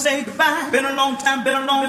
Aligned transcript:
say 0.00 0.22
goodbye. 0.24 0.68
Been 0.70 0.86
a 0.86 0.94
long 0.94 1.16
time, 1.18 1.44
been 1.44 1.62
a 1.62 1.66
long 1.66 1.88